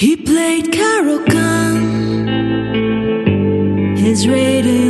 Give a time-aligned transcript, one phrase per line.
[0.00, 1.76] He played Carol Gun.
[3.98, 4.89] His rating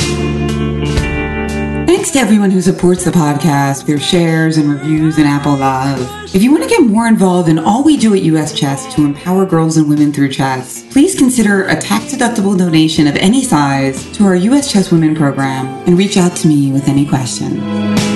[2.01, 5.99] Thanks to everyone who supports the podcast through shares and reviews and Apple Love.
[6.33, 9.05] If you want to get more involved in all we do at US Chess to
[9.05, 14.23] empower girls and women through chess, please consider a tax-deductible donation of any size to
[14.23, 18.10] our US Chess Women program and reach out to me with any questions.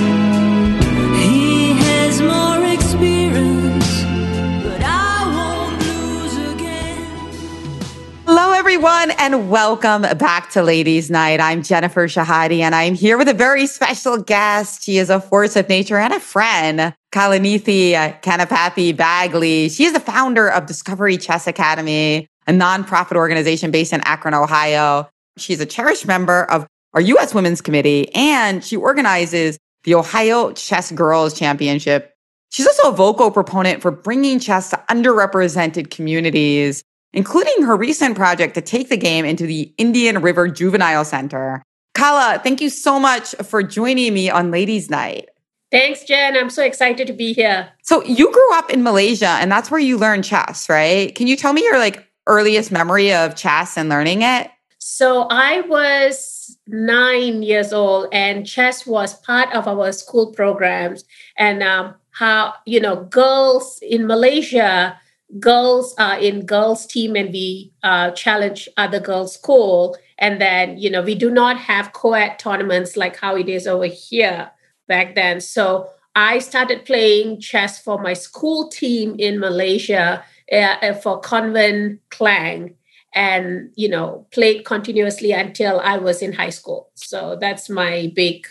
[8.75, 11.39] Everyone, and welcome back to Ladies Night.
[11.39, 14.83] I'm Jennifer Shahade, and I'm here with a very special guest.
[14.83, 19.69] She is a force of nature and a friend, Kalanithi Kanapathy Bagley.
[19.69, 25.07] She is the founder of Discovery Chess Academy, a nonprofit organization based in Akron, Ohio.
[25.37, 27.33] She's a cherished member of our U.S.
[27.33, 32.11] Women's Committee, and she organizes the Ohio Chess Girls Championship.
[32.49, 36.83] She's also a vocal proponent for bringing chess to underrepresented communities
[37.15, 41.63] including her recent project to take the game into the Indian River Juvenile Center.
[41.95, 45.29] Kala, thank you so much for joining me on Ladies Night.
[45.71, 46.37] Thanks, Jen.
[46.37, 47.69] I'm so excited to be here.
[47.83, 51.15] So you grew up in Malaysia and that's where you learned chess, right?
[51.15, 54.51] Can you tell me your like earliest memory of chess and learning it?
[54.77, 61.03] So I was nine years old, and chess was part of our school programs.
[61.37, 64.99] And um, how you know, girls in Malaysia,
[65.39, 69.97] girls are in girls' team, and we uh, challenge other girls' school.
[70.17, 73.85] And then you know, we do not have co-ed tournaments like how it is over
[73.85, 74.51] here
[74.87, 75.41] back then.
[75.41, 82.75] So I started playing chess for my school team in Malaysia uh, for Convent Klang
[83.15, 88.45] and you know played continuously until i was in high school so that's my big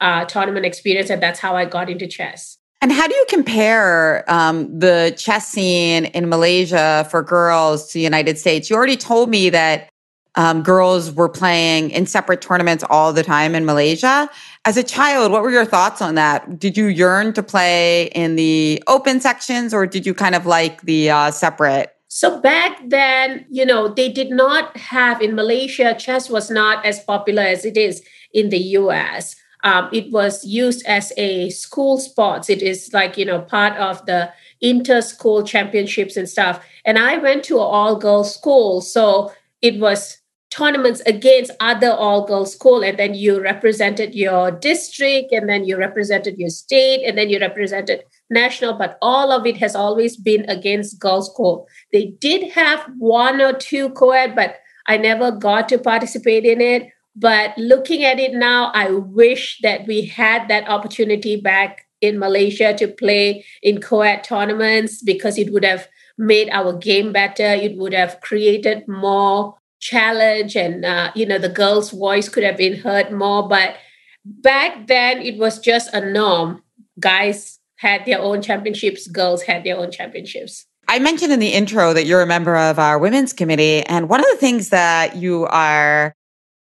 [0.00, 4.30] uh, tournament experience and that's how i got into chess And how do you compare
[4.30, 8.68] um, the chess scene in Malaysia for girls to the United States?
[8.68, 9.88] You already told me that
[10.34, 14.28] um, girls were playing in separate tournaments all the time in Malaysia.
[14.66, 16.58] As a child, what were your thoughts on that?
[16.58, 20.82] Did you yearn to play in the open sections or did you kind of like
[20.82, 21.96] the uh, separate?
[22.08, 27.00] so back then you know they did not have in malaysia chess was not as
[27.00, 29.34] popular as it is in the us
[29.66, 34.04] um, it was used as a school sports it is like you know part of
[34.06, 36.64] the inter-school championships and stuff.
[36.84, 38.80] And i went to an all-girls school.
[38.80, 39.32] So
[39.62, 40.18] it was
[40.50, 42.82] tournaments against other all-girls school.
[42.82, 47.38] And then you represented your district and then you represented your state and then you
[47.38, 48.74] represented national.
[48.74, 51.68] But all of it has always been against girls school.
[51.92, 54.56] They did have one or two co-ed but
[54.88, 59.86] i never got to participate in it but looking at it now i wish that
[59.86, 65.64] we had that opportunity back in malaysia to play in co-ed tournaments because it would
[65.64, 65.88] have
[66.18, 67.44] made our game better.
[67.44, 72.56] It would have created more challenge and uh, you know the girls voice could have
[72.56, 73.48] been heard more.
[73.48, 73.76] But
[74.24, 76.62] back then it was just a norm.
[76.98, 80.66] Guys had their own championships girls had their own championships.
[80.88, 83.82] I mentioned in the intro that you're a member of our women's committee.
[83.82, 86.14] And one of the things that you are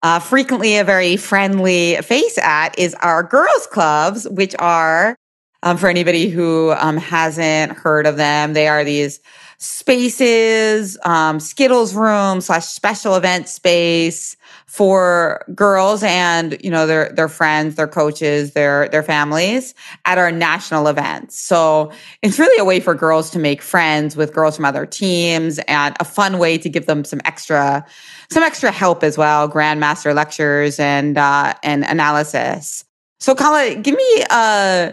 [0.05, 5.15] uh, frequently a very friendly face at is our girls' clubs, which are,
[5.63, 9.19] um, for anybody who um, hasn't heard of them, they are these
[9.57, 17.29] spaces, um, Skittles room slash special event space for girls and you know their their
[17.29, 19.73] friends, their coaches, their their families
[20.05, 21.39] at our national events.
[21.39, 21.91] So
[22.21, 25.95] it's really a way for girls to make friends with girls from other teams and
[25.99, 27.85] a fun way to give them some extra
[28.31, 32.83] some extra help as well, grandmaster lectures and uh, and analysis.
[33.19, 34.91] So Kala, give me uh,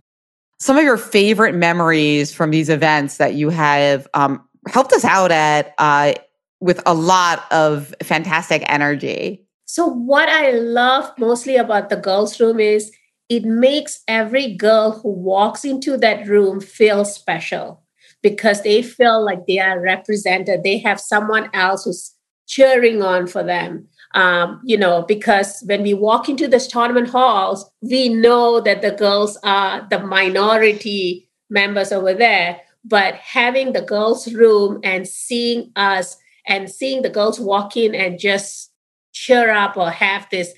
[0.60, 5.32] some of your favorite memories from these events that you have um, helped us out
[5.32, 6.14] at uh,
[6.60, 9.41] with a lot of fantastic energy.
[9.72, 12.92] So, what I love mostly about the girls' room is
[13.30, 17.82] it makes every girl who walks into that room feel special
[18.22, 20.62] because they feel like they are represented.
[20.62, 22.14] They have someone else who's
[22.46, 23.88] cheering on for them.
[24.14, 28.90] Um, you know, because when we walk into the tournament halls, we know that the
[28.90, 32.60] girls are the minority members over there.
[32.84, 38.19] But having the girls' room and seeing us and seeing the girls walk in and
[38.19, 38.71] just
[39.12, 40.54] cheer up or have this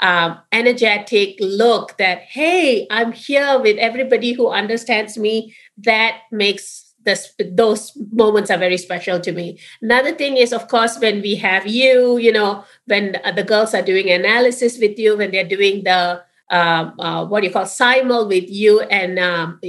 [0.00, 7.32] um, energetic look that, hey, I'm here with everybody who understands me, that makes this,
[7.52, 9.58] those moments are very special to me.
[9.80, 13.82] Another thing is, of course, when we have you, you know, when the girls are
[13.82, 18.26] doing analysis with you, when they're doing the um, uh, what do you call simul
[18.26, 19.60] with you and um,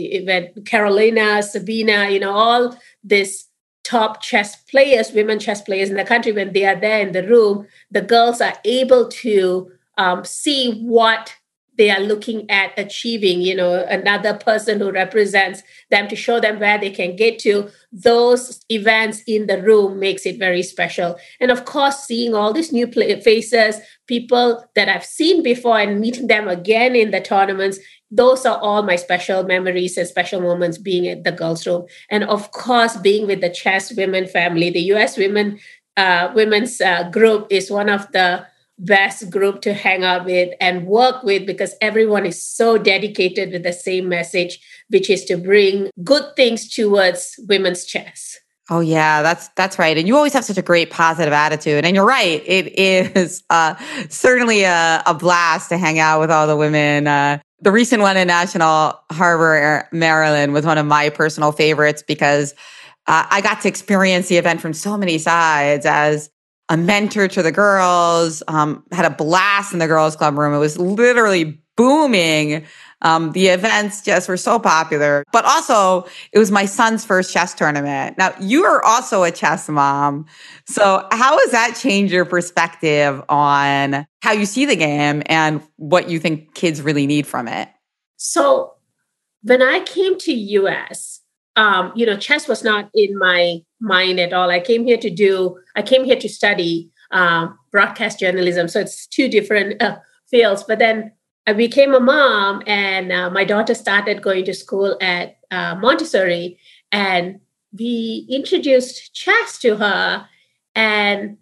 [0.65, 3.48] Carolina, Sabina, you know, all this
[3.83, 7.27] top chess players, women chess players in the country, when they are there in the
[7.27, 11.35] room, the girls are able to um, see what
[11.79, 16.59] they are looking at achieving, you know, another person who represents them to show them
[16.59, 17.69] where they can get to.
[17.93, 21.15] Those events in the room makes it very special.
[21.39, 23.77] And of course, seeing all these new faces,
[24.07, 27.79] people that I've seen before and meeting them again in the tournaments,
[28.11, 31.85] those are all my special memories and special moments being at the girls' room.
[32.11, 35.59] And of course, being with the chess women family, the US women
[35.95, 38.45] uh, women's uh, group is one of the
[38.79, 43.63] best group to hang out with and work with because everyone is so dedicated with
[43.63, 44.59] the same message,
[44.89, 48.39] which is to bring good things towards women's chess.
[48.71, 49.97] Oh yeah, that's that's right.
[49.97, 51.85] And you always have such a great positive attitude.
[51.85, 53.75] And you're right, it is uh,
[54.09, 57.07] certainly a, a, blast to hang out with all the women.
[57.07, 62.53] Uh, the recent one in National Harbor, Maryland, was one of my personal favorites because
[63.07, 66.29] uh, I got to experience the event from so many sides as
[66.69, 70.53] a mentor to the girls, um, had a blast in the girls' club room.
[70.53, 72.65] It was literally booming.
[73.01, 77.53] Um, the events just were so popular, but also it was my son's first chess
[77.53, 78.17] tournament.
[78.17, 80.25] Now you are also a chess mom.
[80.65, 86.09] So how has that changed your perspective on how you see the game and what
[86.09, 87.69] you think kids really need from it?
[88.17, 88.73] So
[89.41, 91.21] when I came to US,
[91.59, 94.49] um, you know, chess was not in my mind at all.
[94.49, 98.69] I came here to do, I came here to study um, broadcast journalism.
[98.69, 99.97] So it's two different uh,
[100.31, 100.63] fields.
[100.63, 101.11] But then
[101.45, 106.57] I became a mom, and uh, my daughter started going to school at uh, Montessori,
[106.93, 107.41] and
[107.77, 110.27] we introduced chess to her.
[110.75, 111.37] And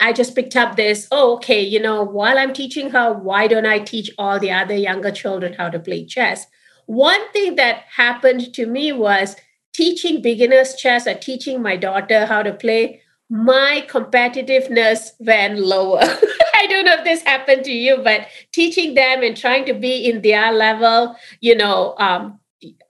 [0.00, 3.66] I just picked up this, oh, okay, you know, while I'm teaching her, why don't
[3.66, 6.46] I teach all the other younger children how to play chess?
[6.86, 9.36] One thing that happened to me was
[9.72, 13.00] teaching beginners chess or teaching my daughter how to play,
[13.30, 16.00] my competitiveness went lower.
[16.54, 20.04] I don't know if this happened to you, but teaching them and trying to be
[20.08, 22.38] in their level, you know, um,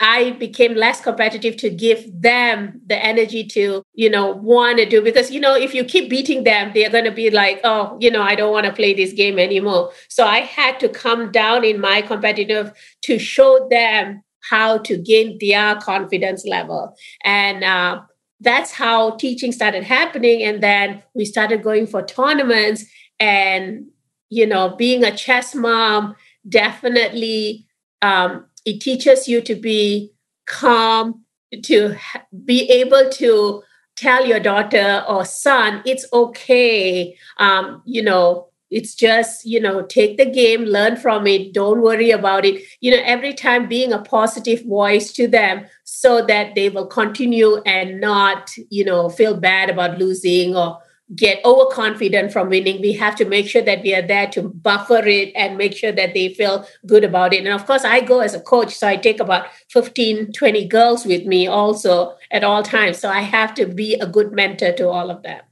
[0.01, 5.03] I became less competitive to give them the energy to, you know, want to do
[5.03, 8.11] because, you know, if you keep beating them, they're going to be like, oh, you
[8.11, 9.93] know, I don't want to play this game anymore.
[10.09, 12.73] So I had to come down in my competitive
[13.03, 16.95] to show them how to gain their confidence level.
[17.25, 18.03] And uh,
[18.41, 20.43] that's how teaching started happening.
[20.43, 22.85] And then we started going for tournaments
[23.21, 23.87] and,
[24.29, 26.17] you know, being a chess mom
[26.49, 27.67] definitely
[28.03, 30.13] um, it teaches you to be
[30.47, 31.25] calm,
[31.65, 31.97] to
[32.45, 33.63] be able to
[33.97, 37.17] tell your daughter or son, it's okay.
[37.39, 42.11] Um, you know, it's just, you know, take the game, learn from it, don't worry
[42.11, 42.63] about it.
[42.81, 47.59] You know, every time being a positive voice to them so that they will continue
[47.67, 50.79] and not, you know, feel bad about losing or
[51.15, 52.81] get overconfident from winning.
[52.81, 55.93] We have to make sure that we are there to buffer it and make sure
[55.93, 57.45] that they feel good about it.
[57.45, 61.05] And of course, I go as a coach, so I take about 15, 20 girls
[61.05, 62.99] with me also at all times.
[62.99, 65.43] So I have to be a good mentor to all of them.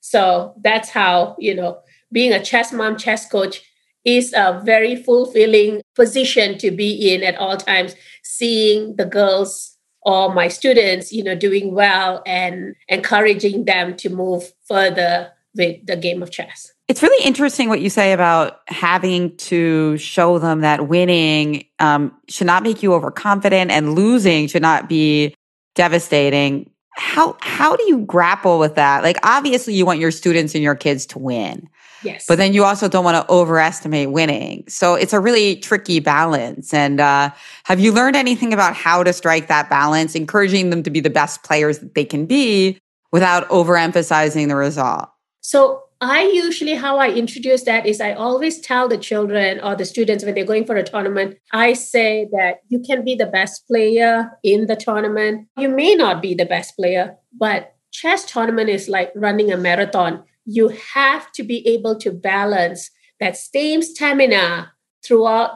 [0.00, 1.80] So that's how, you know,
[2.12, 3.62] being a chess mom, chess coach
[4.04, 10.32] is a very fulfilling position to be in at all times, seeing the girls or
[10.32, 16.22] my students, you know, doing well and encouraging them to move further with the game
[16.22, 16.72] of chess.
[16.88, 22.46] It's really interesting what you say about having to show them that winning um, should
[22.46, 25.34] not make you overconfident and losing should not be
[25.74, 26.70] devastating.
[26.96, 29.02] How how do you grapple with that?
[29.02, 31.68] Like obviously you want your students and your kids to win.
[32.02, 32.26] Yes.
[32.26, 34.64] But then you also don't want to overestimate winning.
[34.68, 36.72] So it's a really tricky balance.
[36.72, 37.30] And uh,
[37.64, 41.10] have you learned anything about how to strike that balance, encouraging them to be the
[41.10, 42.78] best players that they can be
[43.12, 45.08] without overemphasizing the result?
[45.40, 49.84] So I usually, how I introduce that is I always tell the children or the
[49.84, 53.66] students when they're going for a tournament, I say that you can be the best
[53.66, 55.48] player in the tournament.
[55.56, 60.22] You may not be the best player, but chess tournament is like running a marathon.
[60.50, 62.90] You have to be able to balance
[63.20, 64.72] that same stamina
[65.04, 65.50] throughout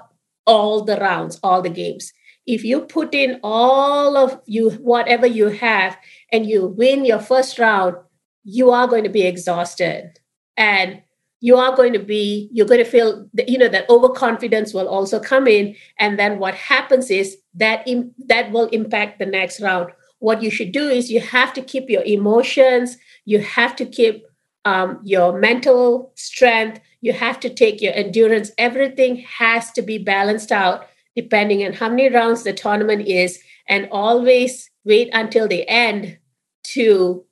[0.46, 2.12] all the rounds, all the games.
[2.46, 5.96] If you put in all of you, whatever you have,
[6.30, 7.96] and you win your first round,
[8.44, 10.18] you are going to be exhausted.
[10.58, 11.00] And
[11.40, 15.18] you are going to be, you're going to feel, you know, that overconfidence will also
[15.18, 15.74] come in.
[15.98, 19.90] And then what happens is that Im- that will impact the next round.
[20.18, 24.24] What you should do is you have to keep your emotions, you have to keep
[24.64, 28.50] um, your mental strength, you have to take your endurance.
[28.58, 33.38] Everything has to be balanced out depending on how many rounds the tournament is,
[33.68, 36.16] and always wait until the end
[36.64, 37.22] to,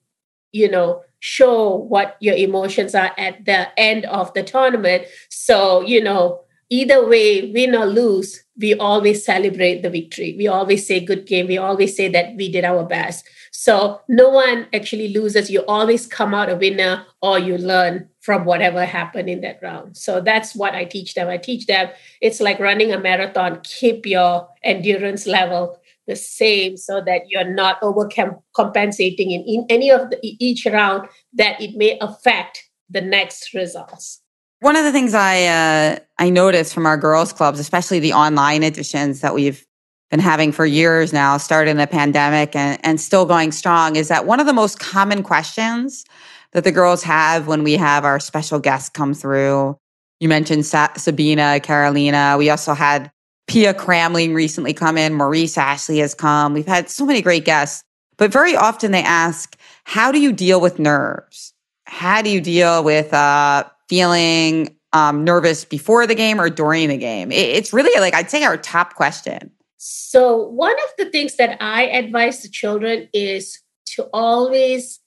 [0.53, 5.07] you know, show what your emotions are at the end of the tournament.
[5.31, 10.35] So, you know, either way, win or lose, we always celebrate the victory.
[10.39, 11.49] We always say good game.
[11.49, 13.29] We always say that we did our best.
[13.51, 15.51] So no one actually loses.
[15.51, 19.97] You always come out a winner or you learn from whatever happened in that round.
[19.97, 21.29] So that's what I teach them.
[21.29, 23.61] I teach them it's like running a marathon.
[23.65, 30.11] Keep your endurance level the same so that you're not overcompensating in, in any of
[30.11, 34.20] the, each round that it may affect the next results.
[34.61, 38.63] One of the things I uh, I noticed from our girls clubs, especially the online
[38.63, 39.67] editions that we've
[40.11, 44.09] been having for years now, started in the pandemic and, and still going strong, is
[44.09, 46.05] that one of the most common questions
[46.53, 49.79] that the girls have when we have our special guests come through.
[50.19, 52.37] You mentioned Sa- Sabina, Carolina.
[52.37, 53.11] We also had
[53.47, 55.15] Pia Cramling recently come in.
[55.15, 56.53] Maurice Ashley has come.
[56.53, 57.83] We've had so many great guests,
[58.19, 61.55] but very often they ask, how do you deal with nerves?
[61.87, 66.97] How do you deal with uh, feeling um, nervous before the game or during the
[66.97, 67.31] game?
[67.31, 69.51] It, it's really like, I'd say our top question.
[69.77, 73.61] So, one of the things that I advise the children is
[73.97, 75.01] to always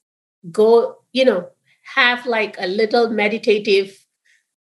[0.51, 1.47] go, you know,
[1.95, 4.03] have like a little meditative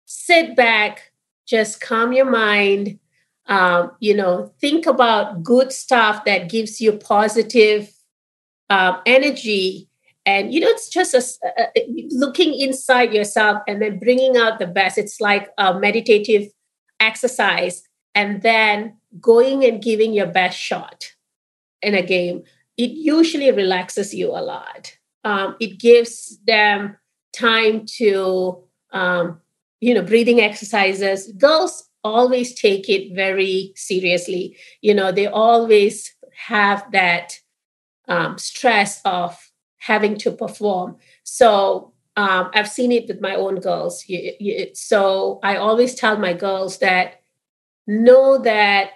[0.06, 1.12] sit back,
[1.46, 2.98] just calm your mind,
[3.48, 7.92] um, you know, think about good stuff that gives you positive
[8.70, 9.88] um, energy.
[10.26, 11.68] And, you know, it's just a,
[12.10, 14.98] looking inside yourself and then bringing out the best.
[14.98, 16.48] It's like a meditative
[16.98, 21.12] exercise and then going and giving your best shot
[21.80, 22.42] in a game.
[22.76, 24.96] It usually relaxes you a lot.
[25.22, 26.96] Um, it gives them
[27.32, 29.40] time to, um,
[29.80, 31.30] you know, breathing exercises.
[31.38, 34.56] Girls always take it very seriously.
[34.80, 37.38] You know, they always have that
[38.08, 39.45] um, stress of
[39.86, 40.96] having to perform.
[41.22, 44.04] So um, I've seen it with my own girls.
[44.74, 47.20] So I always tell my girls that
[47.86, 48.90] know that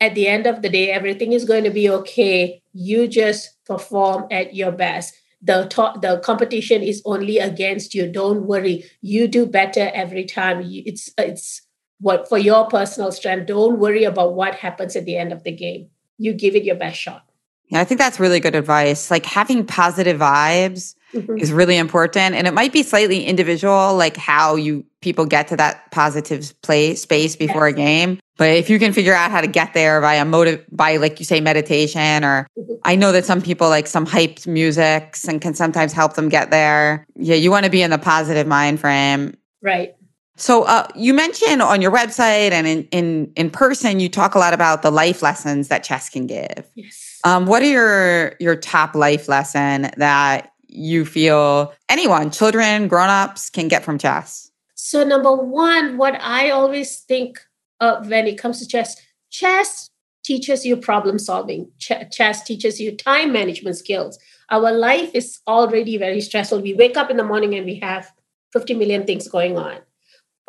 [0.00, 2.62] at the end of the day, everything is going to be okay.
[2.72, 5.14] You just perform at your best.
[5.42, 5.68] The,
[6.00, 8.10] the competition is only against you.
[8.10, 8.84] Don't worry.
[9.02, 10.62] You do better every time.
[10.64, 11.62] It's it's
[12.00, 13.46] what for your personal strength.
[13.46, 15.88] Don't worry about what happens at the end of the game.
[16.18, 17.29] You give it your best shot.
[17.70, 19.10] Yeah, I think that's really good advice.
[19.10, 21.38] Like having positive vibes mm-hmm.
[21.38, 22.34] is really important.
[22.34, 26.94] And it might be slightly individual, like how you people get to that positive play
[26.94, 27.74] space before yes.
[27.74, 28.20] a game.
[28.36, 31.20] But if you can figure out how to get there by a motive by like
[31.20, 32.74] you say meditation or mm-hmm.
[32.84, 36.50] I know that some people like some hyped musics and can sometimes help them get
[36.50, 37.06] there.
[37.16, 39.36] Yeah, you want to be in the positive mind frame.
[39.62, 39.94] Right.
[40.36, 44.38] So uh, you mentioned on your website and in, in in person, you talk a
[44.38, 46.66] lot about the life lessons that chess can give.
[46.74, 47.09] Yes.
[47.24, 53.68] Um, what are your your top life lesson that you feel anyone, children, grown-ups, can
[53.68, 54.50] get from chess?
[54.74, 57.40] So number one, what I always think
[57.80, 58.96] of when it comes to chess,
[59.30, 59.88] chess
[60.24, 61.70] teaches you problem solving.
[61.78, 64.18] Ch- chess teaches you time management skills.
[64.50, 66.60] Our life is already very stressful.
[66.60, 68.12] We wake up in the morning and we have
[68.52, 69.80] 50 million things going on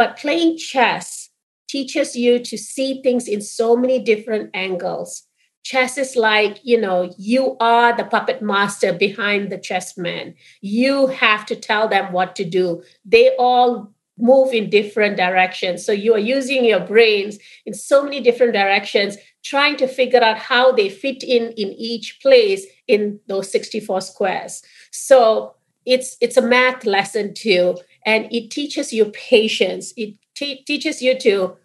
[0.01, 1.29] but playing chess
[1.69, 5.27] teaches you to see things in so many different angles.
[5.63, 10.33] Chess is like, you know, you are the puppet master behind the chessmen.
[10.61, 12.83] You have to tell them what to do.
[13.05, 15.85] They all move in different directions.
[15.85, 20.37] So you are using your brains in so many different directions, trying to figure out
[20.37, 24.63] how they fit in in each place in those 64 squares.
[24.91, 31.17] So it's it's a math lesson too and it teaches you patience it teaches you
[31.19, 31.55] to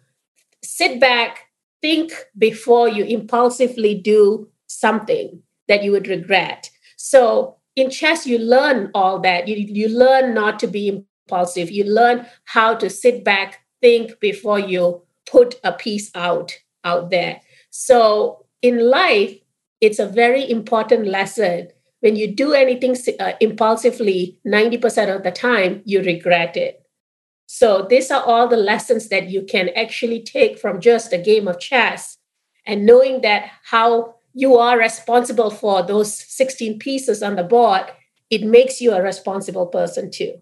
[0.63, 1.46] sit back
[1.81, 8.89] think before you impulsively do something that you would regret so in chess you learn
[8.93, 11.69] all that you, you learn not to be impulsive.
[11.69, 16.53] You learn how to sit back, think before you put a piece out
[16.83, 17.41] out there.
[17.69, 19.37] So in life,
[19.81, 21.67] it's a very important lesson.
[21.99, 26.81] When you do anything uh, impulsively, 90% of the time, you regret it.
[27.47, 31.47] So these are all the lessons that you can actually take from just a game
[31.47, 32.17] of chess
[32.65, 37.85] and knowing that how you are responsible for those 16 pieces on the board,
[38.29, 40.35] it makes you a responsible person too.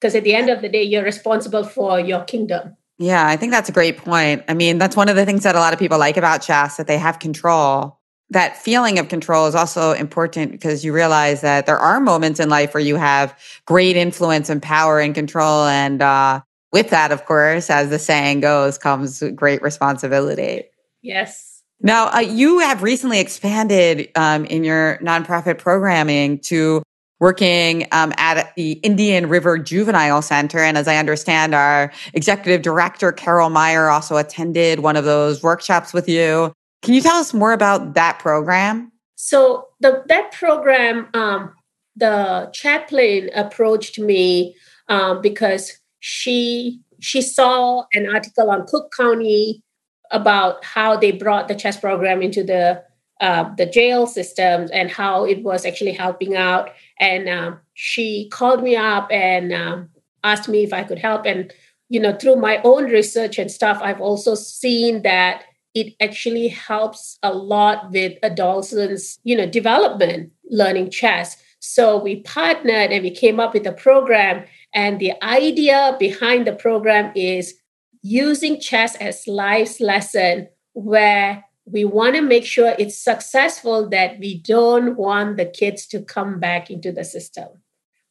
[0.00, 2.76] Because at the end of the day, you're responsible for your kingdom.
[2.98, 4.44] Yeah, I think that's a great point.
[4.48, 6.76] I mean, that's one of the things that a lot of people like about chess
[6.76, 7.98] that they have control.
[8.30, 12.48] That feeling of control is also important because you realize that there are moments in
[12.48, 15.66] life where you have great influence and power and control.
[15.66, 16.40] And uh,
[16.72, 20.64] with that, of course, as the saying goes, comes great responsibility.
[21.02, 21.62] Yes.
[21.80, 26.82] Now, uh, you have recently expanded um, in your nonprofit programming to
[27.18, 30.58] working um, at the Indian River Juvenile Center.
[30.58, 35.92] And as I understand, our executive director, Carol Meyer, also attended one of those workshops
[35.92, 36.52] with you.
[36.82, 38.90] Can you tell us more about that program?
[39.14, 41.52] So, the, that program, um,
[41.94, 44.56] the chaplain approached me
[44.88, 49.62] um, because she she saw an article on Cook County
[50.10, 52.82] about how they brought the chess program into the
[53.20, 56.70] uh, the jail systems and how it was actually helping out.
[56.98, 59.90] And um, she called me up and um,
[60.24, 61.24] asked me if I could help.
[61.24, 61.52] And
[61.88, 65.44] you know, through my own research and stuff, I've also seen that
[65.74, 71.36] it actually helps a lot with adolescents, you know, development learning chess.
[71.60, 74.44] So we partnered and we came up with a program.
[74.74, 77.54] And the idea behind the program is
[78.02, 84.38] using chess as life's lesson where we want to make sure it's successful that we
[84.40, 87.48] don't want the kids to come back into the system.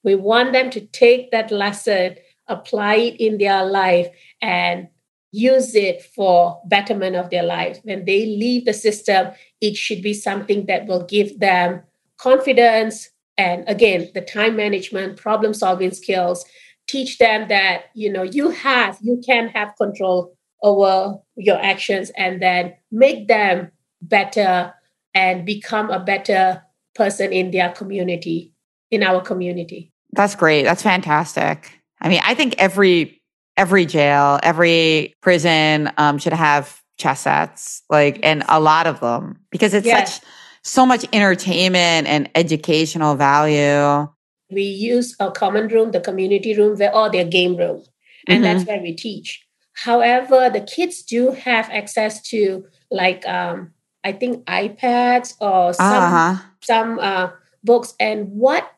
[0.03, 2.15] We want them to take that lesson,
[2.47, 4.07] apply it in their life,
[4.41, 4.87] and
[5.31, 7.79] use it for betterment of their life.
[7.83, 11.83] When they leave the system, it should be something that will give them
[12.17, 16.45] confidence and again, the time management, problem solving skills,
[16.87, 22.41] teach them that, you know, you have, you can have control over your actions and
[22.41, 24.73] then make them better
[25.13, 26.61] and become a better
[26.95, 28.53] person in their community,
[28.91, 29.91] in our community.
[30.11, 30.63] That's great.
[30.63, 31.79] That's fantastic.
[32.01, 33.21] I mean, I think every
[33.57, 39.39] every jail, every prison um, should have chess sets, like, and a lot of them
[39.51, 40.15] because it's yes.
[40.15, 40.29] such
[40.63, 44.07] so much entertainment and educational value.
[44.51, 47.83] We use a common room, the community room, where or their game room,
[48.27, 48.43] and mm-hmm.
[48.43, 49.45] that's where we teach.
[49.73, 53.71] However, the kids do have access to like um,
[54.03, 56.43] I think iPads or some uh-huh.
[56.61, 57.29] some uh,
[57.63, 57.93] books.
[57.99, 58.69] And what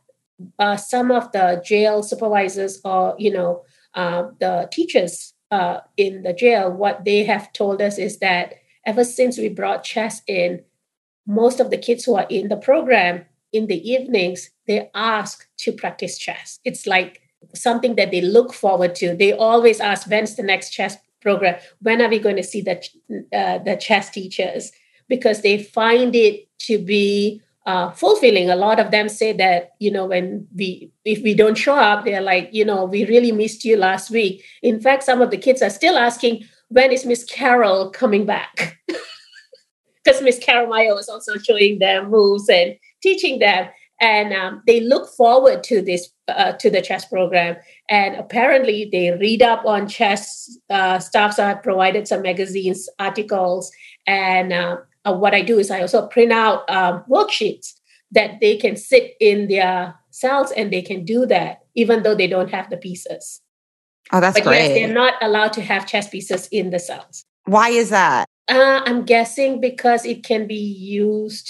[0.60, 3.64] uh, some of the jail supervisors or you know
[3.96, 9.04] uh, the teachers uh, in the jail, what they have told us is that ever
[9.04, 10.64] since we brought chess in,
[11.26, 15.72] most of the kids who are in the program in the evenings they ask to
[15.72, 16.60] practice chess.
[16.64, 17.22] It's like
[17.54, 19.16] something that they look forward to.
[19.16, 21.60] They always ask, when's the next chess program?
[21.82, 22.82] When are we going to see the,
[23.34, 24.72] uh, the chess teachers?
[25.08, 28.50] Because they find it to be uh, fulfilling.
[28.50, 32.06] A lot of them say that, you know, when we, if we don't show up,
[32.06, 34.44] they're like, you know, we really missed you last week.
[34.62, 38.80] In fact, some of the kids are still asking, when is Miss Carol coming back?
[40.04, 43.70] Because Miss Meyer was also showing them moves and teaching them.
[44.02, 47.56] And um, they look forward to this uh, to the chess program.
[47.90, 53.72] And apparently they read up on chess uh, stuff so i provided some magazines articles.
[54.08, 57.74] And uh, uh, what i do is i also print out um, worksheets
[58.12, 62.28] that they can sit in their cells and they can do that even though they
[62.28, 63.42] don't have the pieces.
[64.12, 67.26] Oh that's but great yes, they're not allowed to have chess pieces in the cells.
[67.46, 71.50] Why is that uh, i'm guessing because it can be used.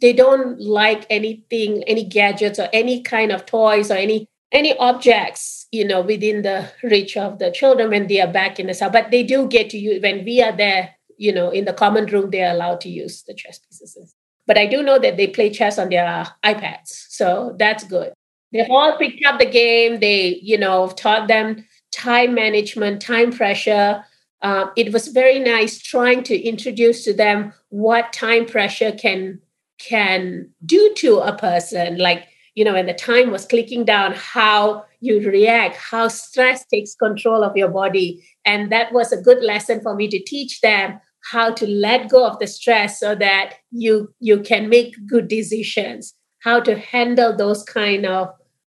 [0.00, 5.66] They don't like anything any gadgets or any kind of toys or any any objects
[5.70, 8.90] you know within the reach of the children when they are back in the cell.
[8.90, 12.06] But they do get to use when we are there you know in the common
[12.06, 14.14] room they're allowed to use the chess pieces.
[14.46, 18.12] But i do know that they play chess on their ipads so that's good.
[18.52, 20.00] They've all picked up the game.
[20.00, 24.04] They you know taught them time management time pressure
[24.42, 29.40] um, it was very nice trying to introduce to them what time pressure can
[29.78, 31.98] can do to a person.
[31.98, 36.94] Like you know when the time was clicking down how you react how stress takes
[36.94, 38.22] control of your body.
[38.44, 41.00] And that was a good lesson for me to teach them
[41.30, 46.14] how to let go of the stress so that you you can make good decisions
[46.42, 48.28] how to handle those kind of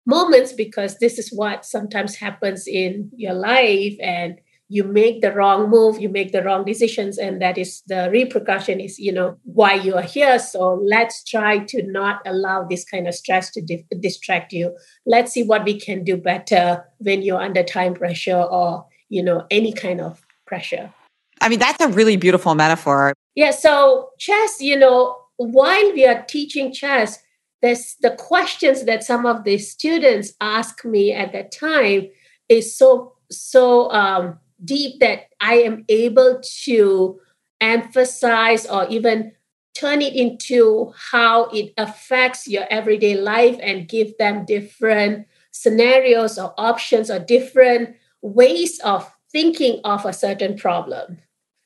[0.06, 5.70] moments because this is what sometimes happens in your life and you make the wrong
[5.70, 9.74] move you make the wrong decisions and that is the repercussion is you know why
[9.74, 10.40] you are here.
[10.40, 14.76] So let's try to not allow this kind of stress to di- distract you.
[15.06, 19.46] Let's see what we can do better when you're under time pressure or you know
[19.50, 20.94] any kind of pressure.
[21.40, 23.14] I mean that's a really beautiful metaphor.
[23.36, 27.20] Yeah so chess you know while we are teaching chess
[27.62, 32.08] there's the questions that some of the students ask me at that time
[32.50, 37.20] is so so um, deep that I am able to
[37.62, 39.32] emphasize or even
[39.74, 46.54] turn it into how it affects your everyday life and give them different scenarios or
[46.58, 51.18] options or different ways of thinking of a certain problem.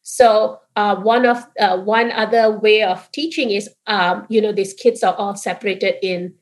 [0.02, 4.74] So uh, one of uh, one other way of teaching is, um, you know, these
[4.74, 6.34] kids are all separated in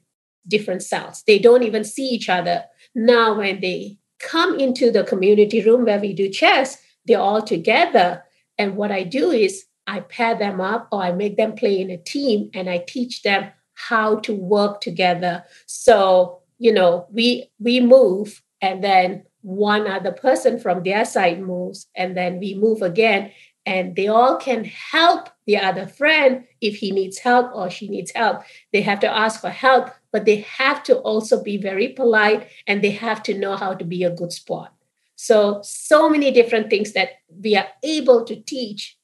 [0.47, 1.23] different cells.
[1.27, 2.63] They don't even see each other.
[2.95, 8.23] Now, when they come into the community room where we do chess, they're all together.
[8.57, 11.89] And what I do is I pair them up or I make them play in
[11.89, 15.43] a team and I teach them how to work together.
[15.65, 21.87] So, you know, we we move and then one other person from their side moves
[21.95, 23.31] and then we move again
[23.65, 28.11] and they all can help the other friend if he needs help or she needs
[28.15, 28.41] help.
[28.73, 32.83] They have to ask for help but they have to also be very polite and
[32.83, 34.69] they have to know how to be a good sport.
[35.15, 37.09] So, so many different things that
[37.43, 38.97] we are able to teach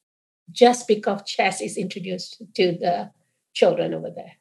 [0.52, 3.12] just because chess is introduced to the
[3.54, 4.34] children over there.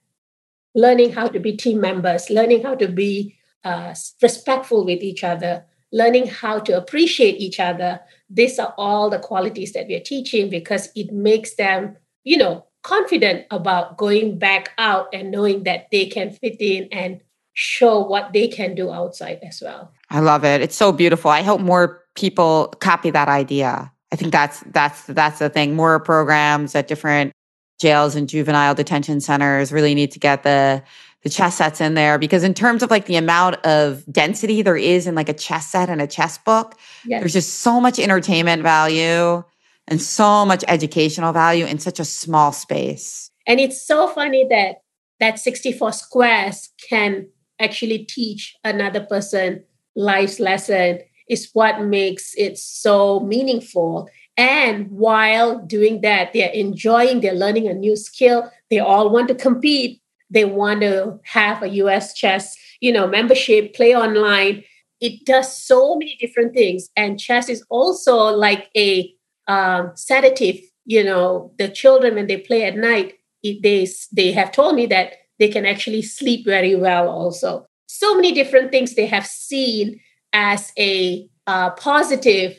[0.74, 5.64] Learning how to be team members, learning how to be uh, respectful with each other,
[5.92, 8.00] learning how to appreciate each other.
[8.28, 12.66] These are all the qualities that we are teaching because it makes them, you know,
[12.84, 17.20] confident about going back out and knowing that they can fit in and
[17.54, 19.90] show what they can do outside as well.
[20.10, 20.60] I love it.
[20.60, 21.30] It's so beautiful.
[21.30, 23.90] I hope more people copy that idea.
[24.12, 25.74] I think that's that's that's the thing.
[25.74, 27.32] More programs at different
[27.80, 30.82] jails and juvenile detention centers really need to get the
[31.22, 34.76] the chess sets in there because in terms of like the amount of density there
[34.76, 37.20] is in like a chess set and a chess book, yes.
[37.20, 39.42] there's just so much entertainment value
[39.88, 43.30] and so much educational value in such a small space.
[43.46, 44.82] And it's so funny that
[45.20, 47.28] that 64 squares can
[47.60, 49.62] actually teach another person
[49.94, 54.08] life's lesson is what makes it so meaningful.
[54.36, 58.50] And while doing that, they're enjoying, they're learning a new skill.
[58.70, 60.00] They all want to compete.
[60.30, 64.64] They want to have a US chess, you know, membership, play online.
[65.00, 66.88] It does so many different things.
[66.96, 69.14] And chess is also like a
[69.48, 70.60] um, sedative.
[70.86, 74.86] You know, the children when they play at night, it, they they have told me
[74.86, 77.08] that they can actually sleep very well.
[77.08, 80.00] Also, so many different things they have seen
[80.32, 82.56] as a uh, positive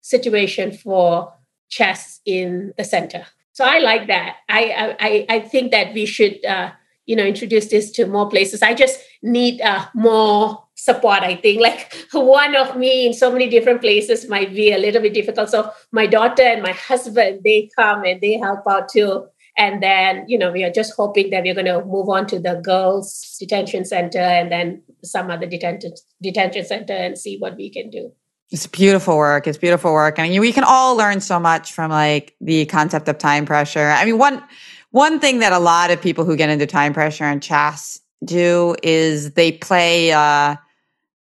[0.00, 1.32] situation for
[1.68, 3.26] chess in the center.
[3.52, 4.36] So I like that.
[4.48, 6.72] I I I think that we should uh,
[7.06, 8.62] you know introduce this to more places.
[8.62, 11.60] I just need uh, more support i think.
[11.66, 15.50] Like one of me in so many different places might be a little bit difficult.
[15.50, 19.26] So my daughter and my husband they come and they help out too.
[19.58, 22.38] And then you know we are just hoping that we're going to move on to
[22.38, 27.70] the girls detention center and then some other detention detention center and see what we
[27.78, 28.12] can do.
[28.50, 29.48] It's beautiful work.
[29.48, 30.20] It's beautiful work.
[30.20, 33.88] I mean, we can all learn so much from like the concept of time pressure.
[34.00, 34.42] I mean one
[34.90, 38.76] one thing that a lot of people who get into time pressure and chess do
[38.82, 40.54] is they play uh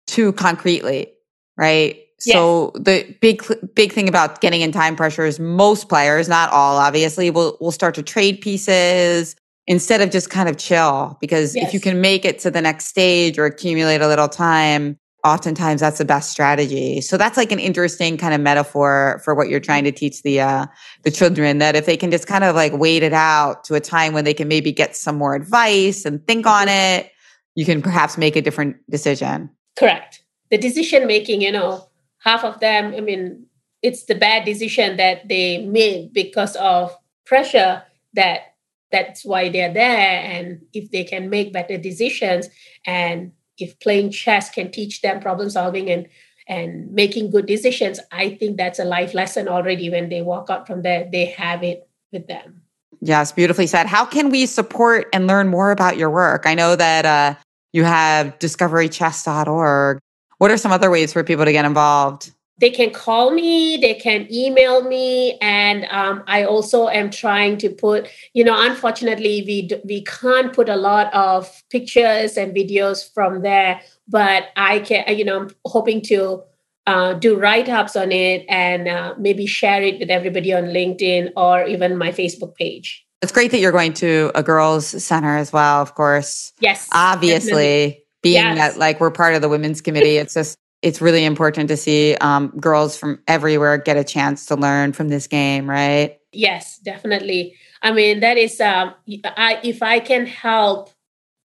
[0.08, 1.12] too concretely,
[1.58, 2.00] right?
[2.26, 2.36] Yes.
[2.36, 3.44] So the big
[3.76, 7.72] big thing about getting in time pressure is most players, not all obviously, will will
[7.72, 9.36] start to trade pieces
[9.68, 11.68] instead of just kind of chill because yes.
[11.68, 15.80] if you can make it to the next stage or accumulate a little time, oftentimes
[15.82, 17.00] that's the best strategy.
[17.02, 20.42] So that's like an interesting kind of metaphor for what you're trying to teach the
[20.42, 20.66] uh
[21.04, 23.80] the children that if they can just kind of like wait it out to a
[23.80, 27.04] time when they can maybe get some more advice and think on mm-hmm.
[27.04, 27.12] it,
[27.56, 29.50] you can perhaps make a different decision.
[29.78, 30.24] Correct.
[30.50, 33.48] The decision making, you know, half of them, I mean,
[33.82, 37.84] it's the bad decision that they made because of pressure
[38.14, 38.54] that
[38.92, 40.22] that's why they're there.
[40.22, 42.50] And if they can make better decisions
[42.86, 46.08] and if playing chess can teach them problem solving and
[46.46, 49.90] and making good decisions, I think that's a life lesson already.
[49.90, 52.64] When they walk out from there, they have it with them.
[53.00, 53.88] Yes, beautifully said.
[53.88, 56.44] How can we support and learn more about your work?
[56.46, 57.36] I know that uh,
[57.74, 60.00] you have discoverychess.org.
[60.38, 62.32] What are some other ways for people to get involved?
[62.60, 67.70] they can call me, they can email me, and um, I also am trying to
[67.70, 68.08] put.
[68.34, 73.82] You know, unfortunately, we we can't put a lot of pictures and videos from there,
[74.08, 75.18] but I can.
[75.18, 76.44] You know, I'm hoping to
[76.86, 81.32] uh, do write ups on it and uh, maybe share it with everybody on LinkedIn
[81.36, 83.06] or even my Facebook page.
[83.24, 86.54] It's great that you're going to a girls' center as well, of course.
[86.60, 86.88] Yes.
[86.94, 88.06] Obviously, definitely.
[88.22, 88.58] being yes.
[88.74, 92.16] that like we're part of the women's committee, it's just it's really important to see
[92.16, 96.20] um, girls from everywhere get a chance to learn from this game, right?
[96.34, 97.56] Yes, definitely.
[97.82, 98.94] I mean, that is um,
[99.26, 100.92] I, if I can help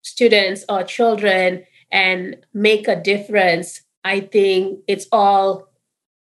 [0.01, 5.67] students or children and make a difference I think it's all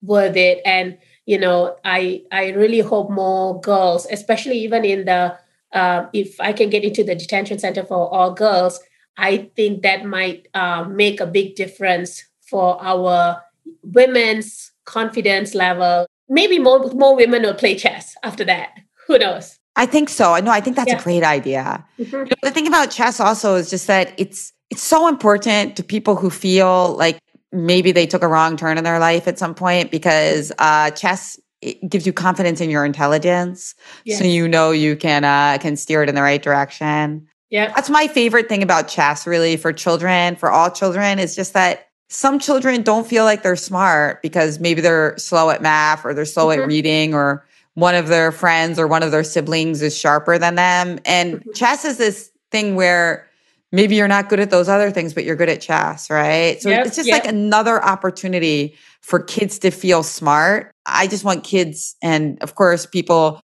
[0.01, 0.61] worth it.
[0.65, 5.37] And you know, I I really hope more girls, especially even in the
[5.73, 8.79] uh, if I can get into the detention center for all girls,
[9.17, 13.43] I think that might uh, make a big difference for our
[13.83, 16.07] women's confidence level.
[16.29, 18.69] Maybe more more women will play chess after that.
[19.07, 19.59] Who knows?
[19.75, 20.33] I think so.
[20.33, 20.51] I know.
[20.51, 20.99] I think that's yeah.
[20.99, 21.85] a great idea.
[21.99, 22.15] Mm-hmm.
[22.15, 25.83] You know, the thing about chess also is just that it's it's so important to
[25.83, 27.19] people who feel like
[27.51, 31.39] maybe they took a wrong turn in their life at some point because uh, chess
[31.87, 33.73] gives you confidence in your intelligence,
[34.05, 34.19] yes.
[34.19, 37.27] so you know you can uh, can steer it in the right direction.
[37.49, 39.25] Yeah, that's my favorite thing about chess.
[39.25, 43.55] Really, for children, for all children, is just that some children don't feel like they're
[43.55, 46.61] smart because maybe they're slow at math or they're slow mm-hmm.
[46.61, 50.55] at reading or one of their friends or one of their siblings is sharper than
[50.55, 50.99] them.
[51.05, 51.51] And mm-hmm.
[51.53, 53.27] chess is this thing where
[53.71, 56.61] maybe you're not good at those other things, but you're good at chess, right?
[56.61, 57.23] So yep, it's just yep.
[57.23, 60.71] like another opportunity for kids to feel smart.
[60.85, 63.39] I just want kids and, of course, people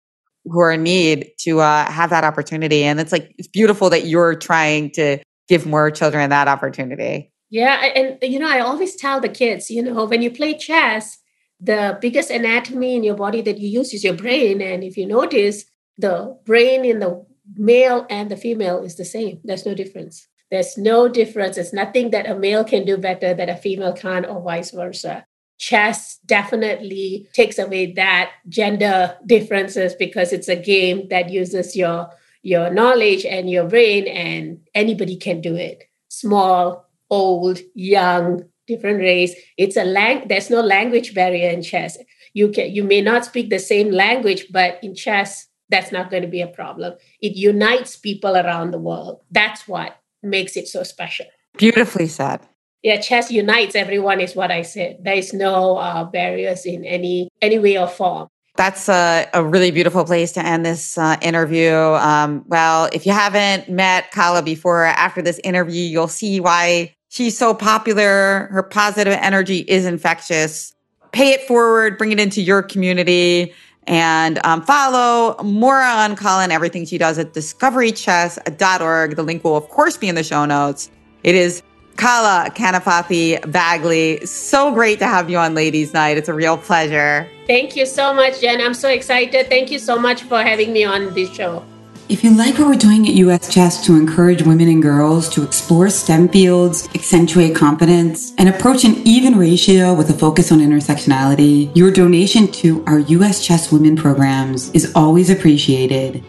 [0.45, 2.85] who are in need to uh, have that opportunity.
[2.85, 7.33] And it's like, it's beautiful that you're trying to give more children that opportunity.
[7.51, 7.77] Yeah.
[7.95, 11.19] And, you know, I always tell the kids, you know, when you play chess,
[11.61, 14.61] the biggest anatomy in your body that you use is your brain.
[14.61, 15.65] And if you notice,
[16.01, 17.27] the brain in the
[17.57, 19.41] male and the female is the same.
[19.45, 20.27] There's no difference.
[20.51, 21.59] There's no difference.
[21.59, 25.27] It's nothing that a male can do better that a female can, or vice versa.
[25.59, 32.09] Chess definitely takes away that gender differences because it's a game that uses your
[32.43, 35.85] your knowledge and your brain, and anybody can do it.
[36.09, 39.35] Small, old, young, different race.
[39.57, 40.29] It's a lang.
[40.29, 41.99] There's no language barrier in chess.
[42.33, 46.23] You can you may not speak the same language, but in chess that's not going
[46.23, 46.95] to be a problem.
[47.21, 49.21] It unites people around the world.
[49.31, 51.27] That's what makes it so special.
[51.57, 52.41] Beautifully said.
[52.83, 54.99] Yeah, chess unites everyone is what I said.
[55.03, 58.29] There is no uh, barriers in any any way or form.
[58.57, 61.73] That's a, a really beautiful place to end this uh, interview.
[61.73, 67.39] Um, well, if you haven't met Kala before, after this interview, you'll see why she's
[67.39, 68.49] so popular.
[68.51, 70.75] Her positive energy is infectious.
[71.13, 73.55] Pay it forward, bring it into your community
[73.89, 79.17] and um, follow more on Colin, everything she does at discoverychess.org.
[79.17, 80.91] The link will, of course, be in the show notes.
[81.25, 81.63] It is
[81.97, 84.25] Kala Kanapathi Bagley.
[84.27, 86.19] So great to have you on Ladies Night.
[86.19, 87.29] It's a real pleasure.
[87.47, 88.61] Thank you so much, Jen.
[88.61, 89.49] I'm so excited.
[89.49, 91.65] Thank you so much for having me on this show.
[92.09, 95.43] If you like what we're doing at US Chess to encourage women and girls to
[95.43, 101.71] explore STEM fields, accentuate competence, and approach an even ratio with a focus on intersectionality,
[101.77, 106.25] your donation to our US Chess Women programs is always appreciated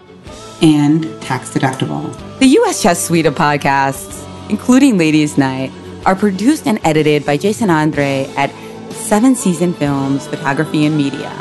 [0.62, 2.12] and tax deductible.
[2.39, 5.72] The US Chess suite of podcasts, including Ladies Night,
[6.06, 8.52] are produced and edited by Jason Andre at
[8.92, 11.32] Seven Season Films, Photography and Media.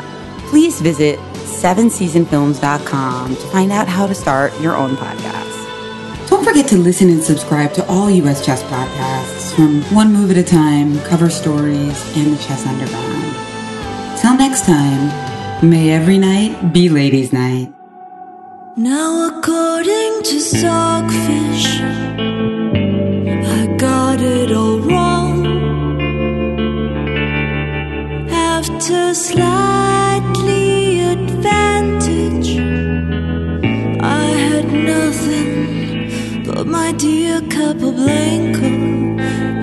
[0.47, 6.29] Please visit sevenseasonfilms.com to find out how to start your own podcast.
[6.29, 8.45] Don't forget to listen and subscribe to all U.S.
[8.45, 13.35] chess podcasts from One Move at a Time, Cover Stories, and The Chess Underground.
[14.21, 15.09] Till next time,
[15.67, 17.73] may every night be ladies' night.
[18.77, 21.81] Now, according to Stockfish,
[23.47, 25.47] I got it all wrong.
[28.29, 29.78] After slightly
[36.79, 38.69] my dear Capablanca.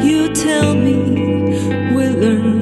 [0.06, 0.96] You tell me
[1.94, 2.55] we'll learn.